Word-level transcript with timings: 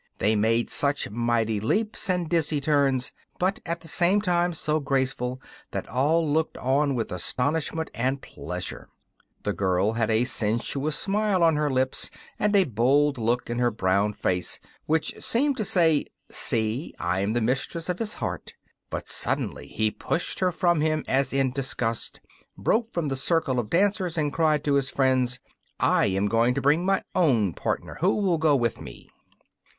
They 0.17 0.35
made 0.35 0.71
such 0.71 1.11
mighty 1.11 1.59
leaps 1.59 2.09
and 2.09 2.27
dizzy 2.27 2.59
turns, 2.59 3.11
but 3.37 3.59
at 3.67 3.81
the 3.81 3.87
same 3.87 4.19
time 4.19 4.51
so 4.51 4.79
graceful, 4.79 5.39
that 5.69 5.87
all 5.87 6.27
looked 6.27 6.57
on 6.57 6.95
with 6.95 7.11
astonishment 7.11 7.91
and 7.93 8.19
pleasure. 8.19 8.89
The 9.43 9.53
girl 9.53 9.91
had 9.93 10.09
a 10.09 10.23
sensuous 10.23 10.95
smile 10.97 11.43
on 11.43 11.55
her 11.55 11.69
lips 11.69 12.09
and 12.39 12.55
a 12.55 12.63
bold 12.63 13.19
look 13.19 13.47
in 13.47 13.59
her 13.59 13.69
brown 13.69 14.13
face, 14.13 14.59
which 14.87 15.13
seemed 15.23 15.55
to 15.57 15.63
say: 15.65 16.07
'See! 16.31 16.95
I 16.97 17.19
am 17.19 17.33
the 17.33 17.39
mistress 17.41 17.87
of 17.87 17.99
his 17.99 18.15
heart!' 18.15 18.55
But 18.89 19.07
suddenly 19.07 19.67
he 19.67 19.91
pushed 19.91 20.39
her 20.39 20.51
from 20.51 20.81
him 20.81 21.05
as 21.07 21.31
in 21.31 21.51
disgust, 21.51 22.21
broke 22.57 22.91
from 22.91 23.09
the 23.09 23.15
circle 23.15 23.59
of 23.59 23.69
dancers, 23.69 24.17
and 24.17 24.33
cried 24.33 24.63
to 24.63 24.73
his 24.73 24.89
friends: 24.89 25.39
'I 25.79 26.05
am 26.07 26.25
going 26.27 26.55
to 26.55 26.59
bring 26.61 26.85
my 26.87 27.03
own 27.13 27.53
partner. 27.53 27.99
Who 28.01 28.15
will 28.15 28.39
go 28.39 28.55
with 28.55 28.81
me? 28.81 29.07